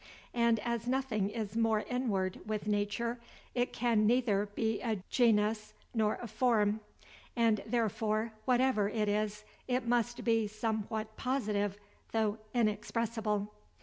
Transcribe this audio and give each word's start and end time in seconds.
And 0.33 0.57
as 0.61 0.87
nothing 0.87 1.29
is 1.29 1.55
more 1.55 1.81
inward 1.81 2.39
with 2.47 2.65
nature, 2.65 3.19
it 3.53 3.71
can 3.71 4.07
neither 4.07 4.47
be 4.47 4.81
a 4.81 5.03
genus 5.11 5.75
nor 5.93 6.17
a 6.19 6.27
form; 6.27 6.79
and 7.35 7.61
therefore, 7.67 8.33
whatever 8.45 8.89
it 8.89 9.07
is, 9.07 9.43
it 9.67 9.85
must 9.87 10.23
be 10.23 10.47
somewhat 10.47 11.17
positive, 11.17 11.77
though 12.13 12.39
inexpressible. 12.51 13.53